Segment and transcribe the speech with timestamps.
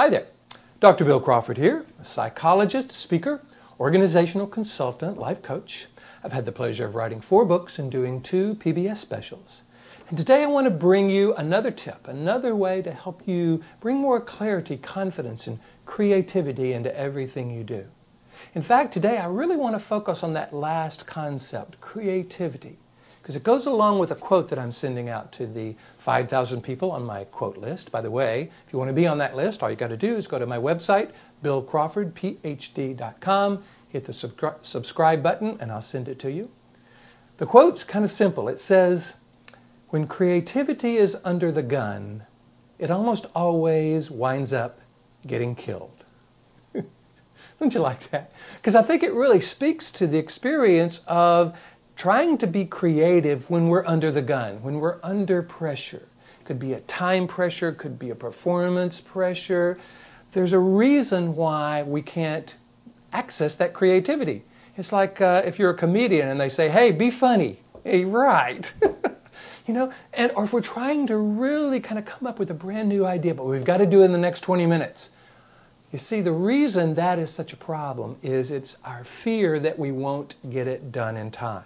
[0.00, 0.28] Hi there.
[0.78, 1.04] Dr.
[1.04, 3.42] Bill Crawford here, a psychologist, speaker,
[3.80, 5.88] organizational consultant, life coach.
[6.22, 9.64] I've had the pleasure of writing four books and doing two PBS specials.
[10.08, 13.96] And today I want to bring you another tip, another way to help you bring
[13.96, 17.86] more clarity, confidence, and creativity into everything you do.
[18.54, 22.78] In fact, today I really want to focus on that last concept, creativity
[23.28, 26.90] because it goes along with a quote that I'm sending out to the 5,000 people
[26.90, 27.92] on my quote list.
[27.92, 29.98] By the way, if you want to be on that list, all you got to
[29.98, 31.10] do is go to my website,
[31.44, 36.50] billcrawfordphd.com, hit the subscri- subscribe button, and I'll send it to you.
[37.36, 38.48] The quote's kind of simple.
[38.48, 39.16] It says,
[39.90, 42.22] When creativity is under the gun,
[42.78, 44.80] it almost always winds up
[45.26, 46.02] getting killed.
[47.60, 48.32] Don't you like that?
[48.56, 51.54] Because I think it really speaks to the experience of
[51.98, 56.06] trying to be creative when we're under the gun, when we're under pressure.
[56.44, 59.76] Could be a time pressure, could be a performance pressure.
[60.32, 62.56] There's a reason why we can't
[63.12, 64.44] access that creativity.
[64.76, 67.58] It's like uh, if you're a comedian and they say, hey, be funny.
[67.82, 68.72] Hey, right.
[69.66, 72.54] you know, and or if we're trying to really kind of come up with a
[72.54, 75.10] brand new idea, but we've got to do it in the next 20 minutes.
[75.92, 79.90] You see, the reason that is such a problem is it's our fear that we
[79.90, 81.64] won't get it done in time.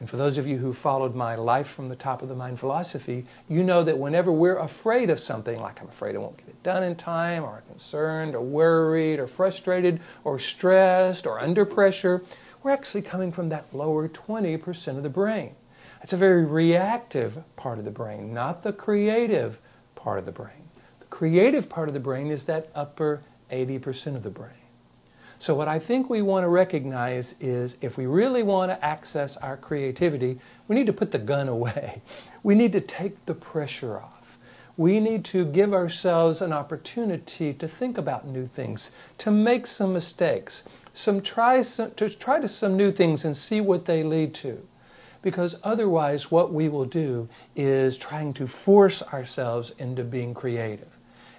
[0.00, 2.60] And for those of you who followed my life from the top of the mind
[2.60, 6.48] philosophy, you know that whenever we're afraid of something, like I'm afraid I won't get
[6.48, 12.22] it done in time, or concerned, or worried, or frustrated, or stressed, or under pressure,
[12.62, 15.54] we're actually coming from that lower 20% of the brain.
[16.00, 19.60] It's a very reactive part of the brain, not the creative
[19.96, 20.68] part of the brain.
[21.00, 24.52] The creative part of the brain is that upper 80% of the brain.
[25.40, 29.36] So, what I think we want to recognize is if we really want to access
[29.36, 32.02] our creativity, we need to put the gun away.
[32.42, 34.38] We need to take the pressure off.
[34.76, 39.92] We need to give ourselves an opportunity to think about new things, to make some
[39.92, 44.34] mistakes, some try some, to try to some new things and see what they lead
[44.34, 44.66] to.
[45.22, 50.97] Because otherwise, what we will do is trying to force ourselves into being creative.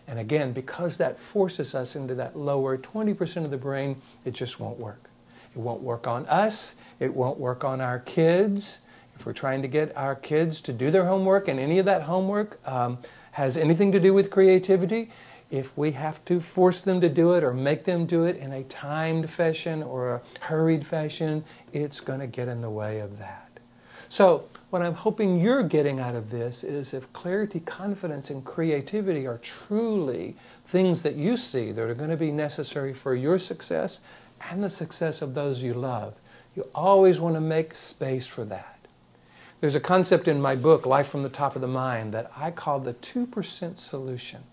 [0.09, 4.59] And again, because that forces us into that lower 20% of the brain, it just
[4.59, 5.07] won't work.
[5.55, 6.75] It won't work on us.
[6.99, 8.79] It won't work on our kids.
[9.15, 12.01] If we're trying to get our kids to do their homework and any of that
[12.01, 12.97] homework um,
[13.33, 15.11] has anything to do with creativity,
[15.51, 18.51] if we have to force them to do it or make them do it in
[18.51, 23.19] a timed fashion or a hurried fashion, it's going to get in the way of
[23.19, 23.48] that.
[24.09, 29.25] So, what I'm hoping you're getting out of this is if clarity, confidence, and creativity
[29.25, 34.01] are truly things that you see that are going to be necessary for your success
[34.49, 36.15] and the success of those you love,
[36.55, 38.79] you always want to make space for that.
[39.61, 42.49] There's a concept in my book, Life from the Top of the Mind, that I
[42.51, 44.43] call the 2% solution.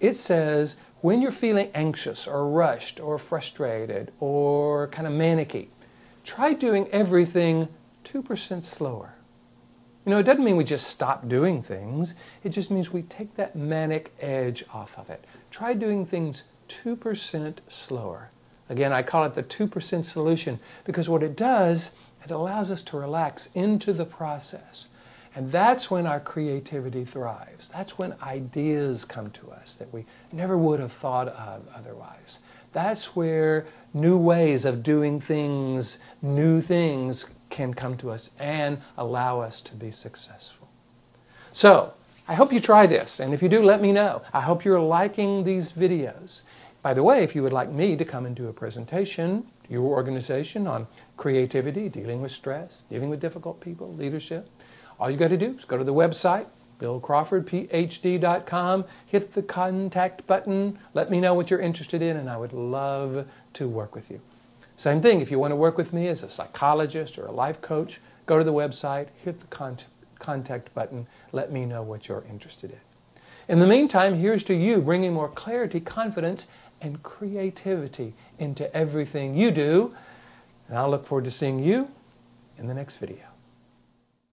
[0.00, 5.68] It says when you're feeling anxious or rushed or frustrated or kind of manicky,
[6.24, 7.68] try doing everything
[8.04, 9.14] 2% slower.
[10.04, 12.14] You know, it doesn't mean we just stop doing things.
[12.42, 15.24] It just means we take that manic edge off of it.
[15.50, 18.30] Try doing things 2% slower.
[18.70, 21.92] Again, I call it the 2% solution because what it does,
[22.24, 24.88] it allows us to relax into the process.
[25.34, 27.68] And that's when our creativity thrives.
[27.68, 32.40] That's when ideas come to us that we never would have thought of otherwise.
[32.72, 37.26] That's where new ways of doing things, new things
[37.58, 40.68] can come to us and allow us to be successful.
[41.52, 41.92] So,
[42.28, 44.22] I hope you try this, and if you do, let me know.
[44.32, 46.42] I hope you're liking these videos.
[46.82, 49.90] By the way, if you would like me to come and do a presentation your
[49.90, 50.86] organization on
[51.18, 54.48] creativity, dealing with stress, dealing with difficult people, leadership,
[54.98, 56.46] all you got to do is go to the website,
[56.80, 62.54] billcrawfordphd.com, hit the contact button, let me know what you're interested in, and I would
[62.54, 64.22] love to work with you.
[64.78, 67.60] Same thing, if you want to work with me as a psychologist or a life
[67.60, 69.76] coach, go to the website, hit the
[70.20, 72.78] contact button, let me know what you're interested in.
[73.48, 76.46] In the meantime, here's to you bringing more clarity, confidence,
[76.80, 79.96] and creativity into everything you do.
[80.68, 81.90] And I'll look forward to seeing you
[82.56, 83.27] in the next video.